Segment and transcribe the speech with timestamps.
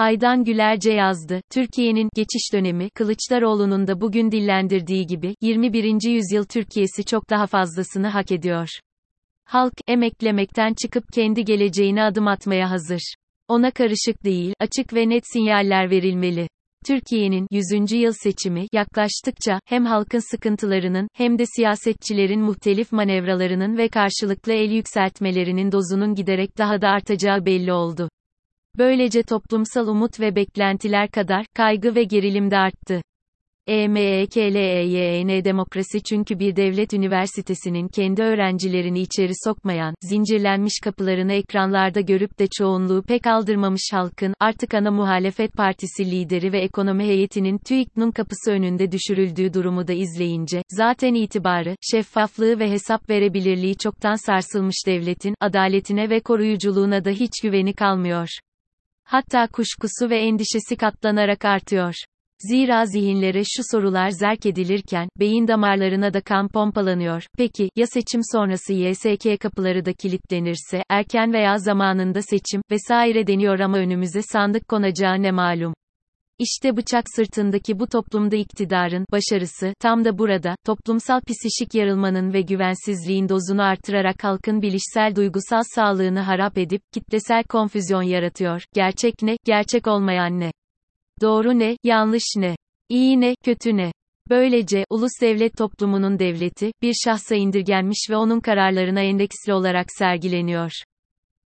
[0.00, 1.40] Aydan Gülerce yazdı.
[1.50, 5.84] Türkiye'nin geçiş dönemi, Kılıçdaroğlu'nun da bugün dillendirdiği gibi, 21.
[6.10, 8.68] yüzyıl Türkiye'si çok daha fazlasını hak ediyor.
[9.44, 13.14] Halk, emeklemekten çıkıp kendi geleceğine adım atmaya hazır.
[13.48, 16.48] Ona karışık değil, açık ve net sinyaller verilmeli.
[16.86, 17.92] Türkiye'nin 100.
[17.92, 25.72] yıl seçimi yaklaştıkça hem halkın sıkıntılarının hem de siyasetçilerin muhtelif manevralarının ve karşılıklı el yükseltmelerinin
[25.72, 28.08] dozunun giderek daha da artacağı belli oldu.
[28.78, 33.02] Böylece toplumsal umut ve beklentiler kadar kaygı ve gerilim de arttı.
[33.66, 42.46] EMEKLEYN demokrasi çünkü bir devlet üniversitesinin kendi öğrencilerini içeri sokmayan, zincirlenmiş kapılarını ekranlarda görüp de
[42.58, 48.92] çoğunluğu pek aldırmamış halkın, artık ana muhalefet partisi lideri ve ekonomi heyetinin TÜİK'nun kapısı önünde
[48.92, 56.20] düşürüldüğü durumu da izleyince, zaten itibarı, şeffaflığı ve hesap verebilirliği çoktan sarsılmış devletin, adaletine ve
[56.20, 58.28] koruyuculuğuna da hiç güveni kalmıyor.
[59.10, 61.94] Hatta kuşkusu ve endişesi katlanarak artıyor.
[62.38, 67.22] Zira zihinlere şu sorular zerk edilirken, beyin damarlarına da kan pompalanıyor.
[67.38, 73.78] Peki, ya seçim sonrası YSK kapıları da kilitlenirse, erken veya zamanında seçim, vesaire deniyor ama
[73.78, 75.74] önümüze sandık konacağı ne malum.
[76.40, 83.28] İşte bıçak sırtındaki bu toplumda iktidarın başarısı tam da burada, toplumsal psişik yarılmanın ve güvensizliğin
[83.28, 88.62] dozunu artırarak halkın bilişsel duygusal sağlığını harap edip kitlesel konfüzyon yaratıyor.
[88.74, 90.52] Gerçek ne, gerçek olmayan ne?
[91.20, 92.56] Doğru ne, yanlış ne?
[92.88, 93.92] İyi ne, kötü ne?
[94.30, 100.72] Böylece, ulus devlet toplumunun devleti, bir şahsa indirgenmiş ve onun kararlarına endeksli olarak sergileniyor.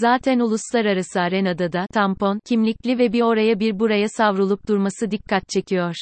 [0.00, 5.94] Zaten uluslararası arenada da, tampon, kimlikli ve bir oraya bir buraya savrulup durması dikkat çekiyor.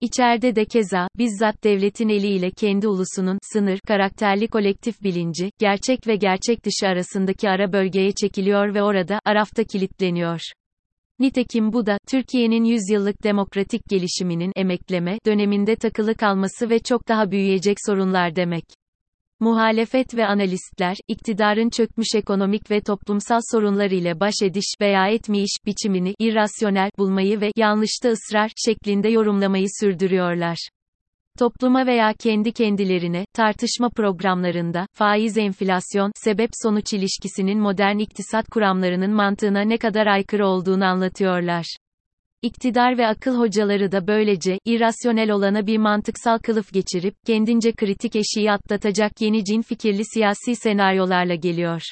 [0.00, 6.64] İçeride de keza, bizzat devletin eliyle kendi ulusunun, sınır, karakterli kolektif bilinci, gerçek ve gerçek
[6.64, 10.40] dışı arasındaki ara bölgeye çekiliyor ve orada, arafta kilitleniyor.
[11.18, 17.76] Nitekim bu da, Türkiye'nin yüzyıllık demokratik gelişiminin emekleme döneminde takılı kalması ve çok daha büyüyecek
[17.86, 18.64] sorunlar demek.
[19.42, 26.14] Muhalefet ve analistler, iktidarın çökmüş ekonomik ve toplumsal sorunlar ile baş ediş veya etmeyiş biçimini
[26.18, 30.68] irrasyonel bulmayı ve yanlışta ısrar şeklinde yorumlamayı sürdürüyorlar.
[31.38, 39.78] Topluma veya kendi kendilerine, tartışma programlarında, faiz enflasyon, sebep-sonuç ilişkisinin modern iktisat kuramlarının mantığına ne
[39.78, 41.76] kadar aykırı olduğunu anlatıyorlar.
[42.42, 48.52] İktidar ve akıl hocaları da böylece, irrasyonel olana bir mantıksal kılıf geçirip, kendince kritik eşiği
[48.52, 51.82] atlatacak yeni cin fikirli siyasi senaryolarla geliyor.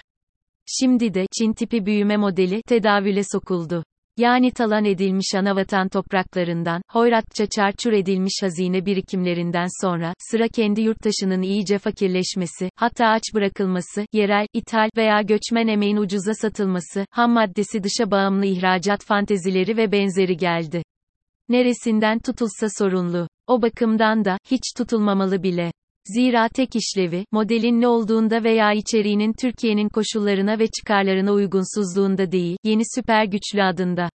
[0.66, 3.84] Şimdi de, Çin tipi büyüme modeli, tedavüle sokuldu.
[4.16, 11.78] Yani talan edilmiş anavatan topraklarından, hoyratça çarçur edilmiş hazine birikimlerinden sonra, sıra kendi yurttaşının iyice
[11.78, 18.46] fakirleşmesi, hatta aç bırakılması, yerel, ithal veya göçmen emeğin ucuza satılması, ham maddesi dışa bağımlı
[18.46, 20.82] ihracat fantezileri ve benzeri geldi.
[21.48, 23.28] Neresinden tutulsa sorunlu.
[23.46, 25.72] O bakımdan da, hiç tutulmamalı bile.
[26.04, 32.82] Zira tek işlevi, modelin ne olduğunda veya içeriğinin Türkiye'nin koşullarına ve çıkarlarına uygunsuzluğunda değil, yeni
[32.96, 34.10] süper güçlü adında.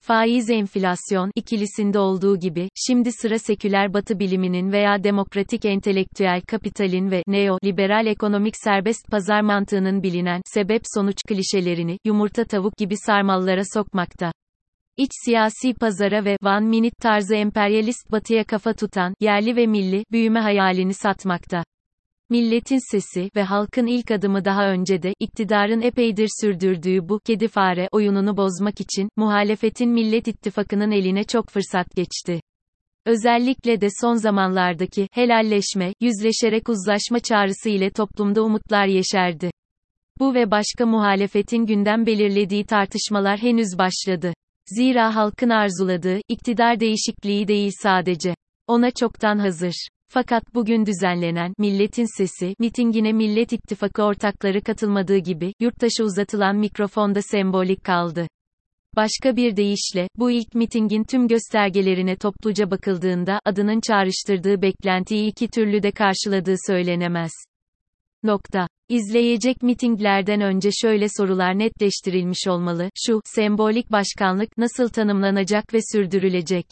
[0.00, 7.22] Faiz enflasyon ikilisinde olduğu gibi, şimdi sıra seküler batı biliminin veya demokratik entelektüel kapitalin ve
[7.26, 14.32] neo-liberal ekonomik serbest pazar mantığının bilinen sebep-sonuç klişelerini yumurta tavuk gibi sarmallara sokmakta.
[14.98, 20.40] İç siyasi pazara ve one minute tarzı emperyalist batıya kafa tutan, yerli ve milli, büyüme
[20.40, 21.64] hayalini satmakta.
[22.30, 27.88] Milletin sesi ve halkın ilk adımı daha önce de, iktidarın epeydir sürdürdüğü bu, kedi fare,
[27.92, 32.40] oyununu bozmak için, muhalefetin Millet İttifakı'nın eline çok fırsat geçti.
[33.06, 39.50] Özellikle de son zamanlardaki, helalleşme, yüzleşerek uzlaşma çağrısı ile toplumda umutlar yeşerdi.
[40.18, 44.32] Bu ve başka muhalefetin gündem belirlediği tartışmalar henüz başladı.
[44.68, 48.34] Zira halkın arzuladığı, iktidar değişikliği değil sadece.
[48.66, 49.88] Ona çoktan hazır.
[50.08, 57.84] Fakat bugün düzenlenen Milletin Sesi mitingine Millet İttifakı ortakları katılmadığı gibi yurttaşa uzatılan mikrofonda sembolik
[57.84, 58.26] kaldı.
[58.96, 65.82] Başka bir deyişle, bu ilk mitingin tüm göstergelerine topluca bakıldığında adının çağrıştırdığı beklentiyi iki türlü
[65.82, 67.32] de karşıladığı söylenemez.
[68.26, 68.68] Nokta.
[68.88, 72.90] İzleyecek mitinglerden önce şöyle sorular netleştirilmiş olmalı.
[73.06, 76.66] Şu, sembolik başkanlık nasıl tanımlanacak ve sürdürülecek?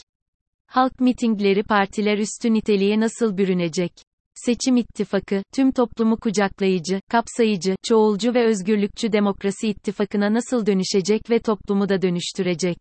[0.67, 3.93] Halk mitingleri partiler üstü niteliğe nasıl bürünecek?
[4.35, 11.89] Seçim ittifakı, tüm toplumu kucaklayıcı, kapsayıcı, çoğulcu ve özgürlükçü demokrasi ittifakına nasıl dönüşecek ve toplumu
[11.89, 12.79] da dönüştürecek?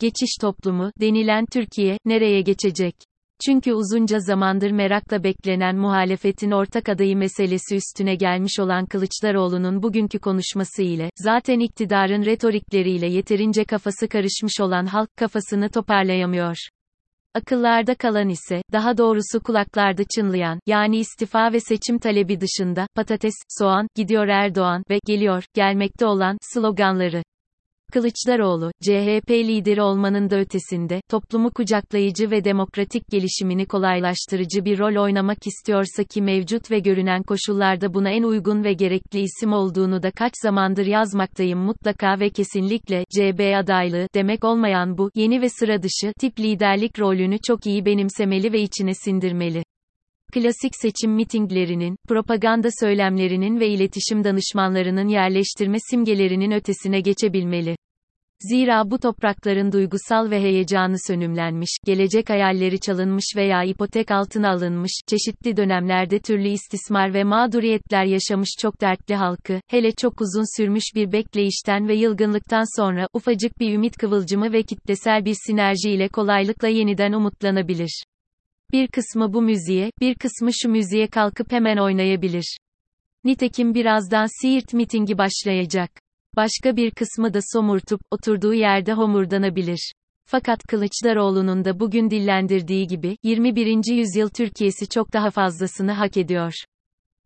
[0.00, 2.94] Geçiş toplumu, denilen Türkiye, nereye geçecek?
[3.46, 10.82] Çünkü uzunca zamandır merakla beklenen muhalefetin ortak adayı meselesi üstüne gelmiş olan Kılıçdaroğlu'nun bugünkü konuşması
[10.82, 16.56] ile, zaten iktidarın retorikleriyle yeterince kafası karışmış olan halk kafasını toparlayamıyor.
[17.34, 23.88] Akıllarda kalan ise, daha doğrusu kulaklarda çınlayan, yani istifa ve seçim talebi dışında, patates, soğan,
[23.94, 27.22] gidiyor Erdoğan ve geliyor, gelmekte olan sloganları.
[27.92, 35.46] Kılıçdaroğlu, CHP lideri olmanın da ötesinde, toplumu kucaklayıcı ve demokratik gelişimini kolaylaştırıcı bir rol oynamak
[35.46, 40.32] istiyorsa ki mevcut ve görünen koşullarda buna en uygun ve gerekli isim olduğunu da kaç
[40.42, 46.40] zamandır yazmaktayım mutlaka ve kesinlikle, CB adaylığı, demek olmayan bu, yeni ve sıra dışı, tip
[46.40, 49.62] liderlik rolünü çok iyi benimsemeli ve içine sindirmeli
[50.32, 57.76] klasik seçim mitinglerinin, propaganda söylemlerinin ve iletişim danışmanlarının yerleştirme simgelerinin ötesine geçebilmeli.
[58.40, 65.56] Zira bu toprakların duygusal ve heyecanı sönümlenmiş, gelecek hayalleri çalınmış veya ipotek altına alınmış, çeşitli
[65.56, 71.88] dönemlerde türlü istismar ve mağduriyetler yaşamış çok dertli halkı, hele çok uzun sürmüş bir bekleyişten
[71.88, 78.02] ve yılgınlıktan sonra, ufacık bir ümit kıvılcımı ve kitlesel bir sinerji ile kolaylıkla yeniden umutlanabilir.
[78.72, 82.58] Bir kısmı bu müziğe, bir kısmı şu müziğe kalkıp hemen oynayabilir.
[83.24, 85.90] Nitekim birazdan Siirt mitingi başlayacak.
[86.36, 89.92] Başka bir kısmı da somurtup, oturduğu yerde homurdanabilir.
[90.24, 93.92] Fakat Kılıçdaroğlu'nun da bugün dillendirdiği gibi, 21.
[93.92, 96.52] yüzyıl Türkiye'si çok daha fazlasını hak ediyor.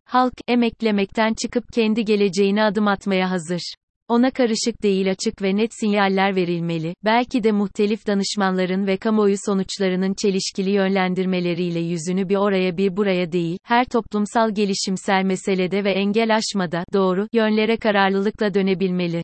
[0.05, 3.73] Halk, emeklemekten çıkıp kendi geleceğine adım atmaya hazır.
[4.13, 10.13] Ona karışık değil açık ve net sinyaller verilmeli, belki de muhtelif danışmanların ve kamuoyu sonuçlarının
[10.21, 16.83] çelişkili yönlendirmeleriyle yüzünü bir oraya bir buraya değil, her toplumsal gelişimsel meselede ve engel aşmada,
[16.93, 19.23] doğru, yönlere kararlılıkla dönebilmeli.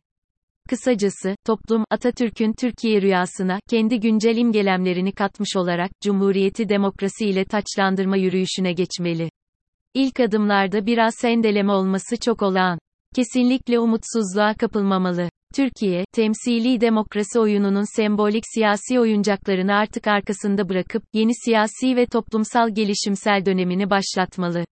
[0.68, 8.72] Kısacası, toplum, Atatürk'ün Türkiye rüyasına, kendi güncel imgelemlerini katmış olarak, Cumhuriyeti demokrasi ile taçlandırma yürüyüşüne
[8.72, 9.30] geçmeli.
[9.94, 12.78] İlk adımlarda biraz sendeleme olması çok olağan.
[13.16, 15.30] Kesinlikle umutsuzluğa kapılmamalı.
[15.54, 23.46] Türkiye, temsili demokrasi oyununun sembolik siyasi oyuncaklarını artık arkasında bırakıp, yeni siyasi ve toplumsal gelişimsel
[23.46, 24.64] dönemini başlatmalı.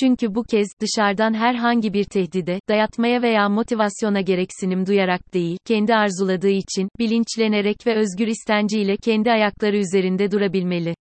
[0.00, 6.48] Çünkü bu kez, dışarıdan herhangi bir tehdide, dayatmaya veya motivasyona gereksinim duyarak değil, kendi arzuladığı
[6.48, 10.94] için, bilinçlenerek ve özgür istenciyle kendi ayakları üzerinde durabilmeli.